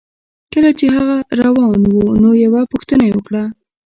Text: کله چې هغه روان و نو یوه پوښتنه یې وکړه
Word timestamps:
کله 0.53 0.69
چې 0.79 0.85
هغه 0.95 1.15
روان 1.43 1.79
و 1.89 1.99
نو 2.21 2.29
یوه 2.45 2.61
پوښتنه 2.71 3.03
یې 3.07 3.13
وکړه 3.15 3.43